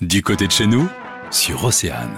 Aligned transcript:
Du 0.00 0.22
côté 0.22 0.46
de 0.46 0.50
chez 0.50 0.66
nous, 0.66 0.88
sur 1.30 1.62
Océane. 1.62 2.16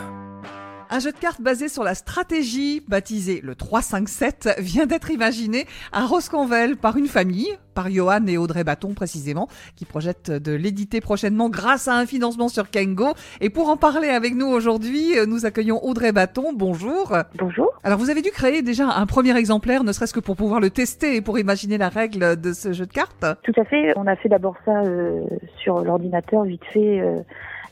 Un 0.88 1.00
jeu 1.00 1.10
de 1.10 1.17
cartes 1.17 1.40
basé 1.40 1.69
sur 1.69 1.82
la 1.82 1.96
stratégie, 1.96 2.80
baptisé 2.86 3.40
le 3.42 3.54
3-5-7, 3.54 4.60
vient 4.60 4.86
d'être 4.86 5.10
imaginé 5.10 5.66
à 5.90 6.06
Rosconvel 6.06 6.76
par 6.76 6.96
une 6.96 7.08
famille, 7.08 7.48
par 7.74 7.90
Johan 7.90 8.24
et 8.29 8.38
Audrey 8.38 8.62
Bâton 8.62 8.95
précisément, 8.95 9.48
qui 9.74 9.84
projettent 9.84 10.30
de 10.30 10.53
l'éditer 10.53 11.00
prochainement 11.00 11.48
grâce 11.48 11.88
à 11.88 11.96
un 11.96 12.06
financement 12.06 12.46
sur 12.46 12.71
Kengo. 12.71 13.14
Et 13.40 13.50
pour 13.50 13.68
en 13.68 13.77
parler 13.77 14.11
avec 14.11 14.37
nous 14.37 14.46
aujourd'hui, 14.46 15.14
nous 15.27 15.45
accueillons 15.45 15.85
Audrey 15.85 16.12
Bâton. 16.12 16.53
Bonjour. 16.55 17.17
Bonjour. 17.37 17.73
Alors 17.83 17.99
vous 17.99 18.11
avez 18.11 18.23
dû 18.23 18.30
créer 18.30 18.62
déjà 18.62 18.87
un 18.91 19.07
premier 19.07 19.37
exemplaire, 19.37 19.83
ne 19.83 19.91
serait-ce 19.91 20.14
que 20.14 20.21
pour 20.21 20.37
pouvoir 20.37 20.61
le 20.61 20.71
tester 20.71 21.17
et 21.17 21.21
pour 21.21 21.37
imaginer 21.37 21.79
la 21.79 21.89
règle 21.89 22.41
de 22.41 22.53
ce 22.53 22.73
jeu 22.73 22.87
de 22.87 22.93
cartes 22.93 23.27
Tout 23.43 23.61
à 23.61 23.64
fait. 23.64 23.93
On 23.96 24.07
a 24.07 24.14
fait 24.14 24.29
d'abord 24.29 24.55
ça 24.64 24.83
euh, 24.83 25.23
sur 25.57 25.80
l'ordinateur 25.80 26.45
vite 26.45 26.64
fait. 26.73 27.01
Euh, 27.01 27.23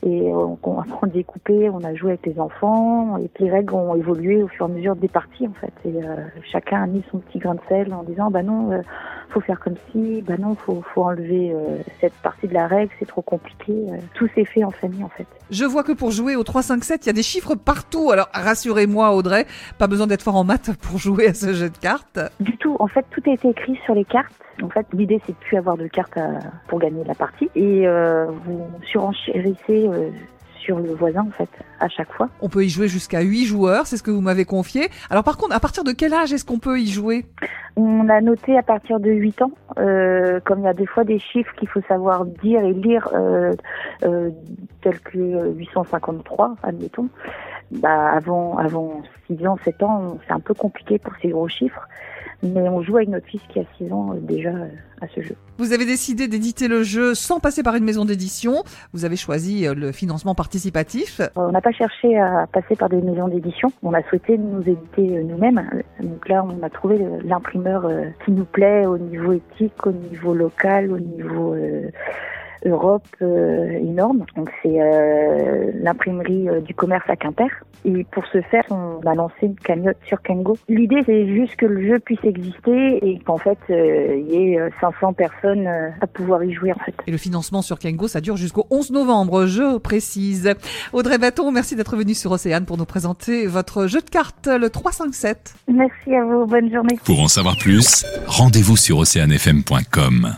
et 0.05 0.31
on, 0.33 0.57
on 0.63 1.07
découpé, 1.07 1.69
on 1.69 1.83
a 1.83 1.93
joué 1.93 2.11
avec 2.11 2.25
les 2.25 2.39
enfants, 2.39 3.17
et 3.17 3.27
puis 3.33 3.45
les 3.45 3.51
règles 3.51 3.73
ont 3.73 3.95
évolué 3.95 4.41
au 4.43 4.47
fur 4.47 4.67
et 4.67 4.71
à 4.71 4.73
mesure 4.73 4.95
des 4.95 5.07
parties 5.07 5.47
en 5.47 5.53
fait. 5.53 5.73
Et 5.85 6.03
euh, 6.03 6.15
chacun 6.51 6.83
a 6.83 6.87
mis 6.87 7.03
son 7.11 7.19
petit 7.19 7.39
grain 7.39 7.55
de 7.55 7.59
sel 7.69 7.93
en 7.93 8.03
disant 8.03 8.31
bah 8.31 8.43
non, 8.43 8.71
euh, 8.71 8.81
faut 9.29 9.41
faire 9.41 9.59
comme 9.59 9.75
si, 9.91 10.21
bah 10.21 10.35
non, 10.39 10.55
faut, 10.55 10.81
faut 10.93 11.03
enlever 11.03 11.51
euh, 11.53 11.77
cette 11.99 12.13
partie 12.23 12.47
de 12.47 12.53
la 12.53 12.67
règle, 12.67 12.91
c'est 12.99 13.07
trop 13.07 13.21
compliqué. 13.21 13.71
Euh. 13.71 13.97
tout 14.15 14.27
s'est 14.35 14.45
fait 14.45 14.63
en 14.63 14.71
famille 14.71 15.03
en 15.03 15.09
fait. 15.09 15.27
Je 15.49 15.65
vois 15.65 15.83
que 15.83 15.91
pour 15.91 16.11
jouer 16.11 16.35
au 16.35 16.43
3-5-7, 16.43 16.99
il 17.01 17.05
y 17.07 17.09
a 17.09 17.13
des 17.13 17.23
chiffres 17.23 17.55
partout. 17.55 18.11
Alors 18.11 18.29
rassurez-moi 18.33 19.13
Audrey, 19.13 19.45
pas 19.77 19.87
besoin 19.87 20.07
d'être 20.07 20.21
fort 20.23 20.35
en 20.35 20.43
maths 20.43 20.71
pour 20.81 20.97
jouer 20.97 21.27
à 21.27 21.33
ce 21.33 21.53
jeu 21.53 21.69
de 21.69 21.77
cartes. 21.77 22.19
Du 22.39 22.57
tout, 22.57 22.75
en 22.79 22.87
fait 22.87 23.05
tout 23.11 23.21
a 23.29 23.33
été 23.33 23.49
écrit 23.49 23.77
sur 23.85 23.93
les 23.93 24.05
cartes. 24.05 24.33
En 24.63 24.69
fait, 24.69 24.85
l'idée 24.93 25.19
c'est 25.25 25.31
de 25.31 25.37
plus 25.37 25.57
avoir 25.57 25.75
de 25.75 25.87
cartes 25.87 26.17
à- 26.17 26.39
pour 26.67 26.79
gagner 26.79 27.03
la 27.03 27.15
partie 27.15 27.49
et 27.55 27.87
vous 28.45 28.61
surenchérissez 28.83 29.80
euh, 29.87 30.09
sur 30.63 30.79
le 30.79 30.93
voisin 30.93 31.21
en 31.27 31.31
fait 31.31 31.49
à 31.79 31.89
chaque 31.89 32.11
fois. 32.13 32.29
On 32.41 32.49
peut 32.49 32.63
y 32.63 32.69
jouer 32.69 32.87
jusqu'à 32.87 33.21
8 33.21 33.45
joueurs, 33.45 33.87
c'est 33.87 33.97
ce 33.97 34.03
que 34.03 34.11
vous 34.11 34.21
m'avez 34.21 34.45
confié. 34.45 34.89
Alors 35.09 35.23
par 35.23 35.37
contre, 35.37 35.55
à 35.55 35.59
partir 35.59 35.83
de 35.83 35.91
quel 35.91 36.13
âge 36.13 36.31
est-ce 36.31 36.45
qu'on 36.45 36.59
peut 36.59 36.79
y 36.79 36.87
jouer? 36.87 37.25
On 37.75 38.09
a 38.09 38.21
noté 38.21 38.57
à 38.57 38.63
partir 38.63 38.99
de 38.99 39.09
8 39.09 39.41
ans, 39.41 39.51
euh, 39.79 40.39
comme 40.43 40.59
il 40.59 40.65
y 40.65 40.67
a 40.67 40.73
des 40.73 40.85
fois 40.85 41.03
des 41.03 41.19
chiffres 41.19 41.53
qu'il 41.55 41.69
faut 41.69 41.81
savoir 41.87 42.25
dire 42.25 42.63
et 42.63 42.73
lire, 42.73 43.07
euh, 43.13 43.53
euh, 44.03 44.29
tels 44.81 44.99
que 44.99 45.51
853, 45.53 46.55
admettons. 46.63 47.09
Bah, 47.71 48.11
avant, 48.11 48.57
avant 48.57 49.01
6 49.27 49.47
ans, 49.47 49.57
7 49.63 49.83
ans, 49.83 50.17
c'est 50.27 50.33
un 50.33 50.41
peu 50.41 50.53
compliqué 50.53 50.99
pour 50.99 51.13
ces 51.21 51.29
gros 51.29 51.47
chiffres. 51.47 51.87
Mais 52.43 52.67
on 52.69 52.81
joue 52.81 52.97
avec 52.97 53.09
notre 53.09 53.27
fils 53.27 53.41
qui 53.49 53.59
a 53.59 53.63
6 53.77 53.91
ans 53.91 54.13
euh, 54.13 54.19
déjà 54.19 54.49
euh, 54.49 54.67
à 55.01 55.07
ce 55.13 55.21
jeu. 55.21 55.35
Vous 55.57 55.73
avez 55.73 55.85
décidé 55.85 56.27
d'éditer 56.27 56.67
le 56.67 56.83
jeu 56.83 57.13
sans 57.13 57.39
passer 57.39 57.61
par 57.61 57.75
une 57.75 57.83
maison 57.83 58.05
d'édition. 58.05 58.63
Vous 58.93 59.05
avez 59.05 59.15
choisi 59.15 59.67
euh, 59.67 59.73
le 59.75 59.91
financement 59.91 60.33
participatif. 60.33 61.21
On 61.35 61.51
n'a 61.51 61.61
pas 61.61 61.71
cherché 61.71 62.17
à 62.17 62.47
passer 62.47 62.75
par 62.75 62.89
des 62.89 63.01
maisons 63.01 63.27
d'édition. 63.27 63.71
On 63.83 63.93
a 63.93 64.01
souhaité 64.03 64.37
nous 64.37 64.61
éditer 64.61 65.23
nous-mêmes. 65.23 65.83
Donc 66.01 66.27
là, 66.27 66.43
on 66.43 66.63
a 66.63 66.69
trouvé 66.69 66.99
l'imprimeur 67.23 67.89
qui 68.25 68.31
nous 68.31 68.45
plaît 68.45 68.85
au 68.85 68.97
niveau 68.97 69.33
éthique, 69.33 69.85
au 69.85 69.91
niveau 69.91 70.33
local, 70.33 70.91
au 70.91 70.99
niveau 70.99 71.53
euh, 71.53 71.89
Europe 72.65 73.07
euh, 73.21 73.71
énorme. 73.71 74.25
Donc 74.35 74.49
c'est 74.61 74.81
euh, 74.81 75.71
l'imprimerie 75.75 76.49
euh, 76.49 76.61
du 76.61 76.73
commerce 76.73 77.09
à 77.09 77.15
Quimper. 77.15 77.49
Et 77.83 78.05
pour 78.11 78.23
ce 78.31 78.41
faire, 78.41 78.63
on 78.69 78.99
a 79.07 79.15
lancé 79.15 79.33
une 79.41 79.55
cagnotte 79.55 79.97
sur 80.05 80.21
Kengo. 80.21 80.57
L'idée, 80.69 81.01
c'est 81.05 81.27
juste 81.27 81.55
que 81.55 81.65
le 81.65 81.87
jeu 81.87 81.99
puisse 81.99 82.23
exister 82.23 82.99
et 83.01 83.19
qu'en 83.19 83.37
fait, 83.37 83.57
euh, 83.69 84.15
il 84.17 84.31
y 84.31 84.53
ait 84.53 84.59
euh, 84.59 84.69
500 84.79 85.13
personnes 85.13 85.65
euh, 85.65 85.89
à 85.99 86.07
pouvoir 86.07 86.43
y 86.43 86.53
jouer 86.53 86.71
en 86.71 86.79
fait. 86.83 86.93
Et 87.07 87.11
le 87.11 87.17
financement 87.17 87.61
sur 87.61 87.79
Kengo, 87.79 88.07
ça 88.07 88.21
dure 88.21 88.37
jusqu'au 88.37 88.67
11 88.69 88.91
novembre, 88.91 89.47
je 89.47 89.77
précise. 89.79 90.53
Audrey 90.93 91.17
Baton, 91.17 91.51
merci 91.51 91.75
d'être 91.75 91.95
venue 91.95 92.13
sur 92.13 92.31
Océane 92.31 92.65
pour 92.65 92.77
nous 92.77 92.85
présenter 92.85 93.47
votre 93.47 93.87
jeu 93.87 94.01
de 94.01 94.09
cartes, 94.09 94.47
le 94.47 94.69
357. 94.69 95.55
Merci 95.67 96.15
à 96.15 96.23
vous. 96.23 96.45
Bonne 96.45 96.71
journée. 96.71 96.99
Pour 97.03 97.21
en 97.21 97.27
savoir 97.27 97.57
plus, 97.57 98.05
rendez-vous 98.27 98.77
sur 98.77 98.99
oceanfm.com. 98.99 100.35